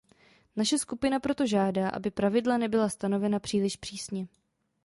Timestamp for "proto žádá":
1.19-1.89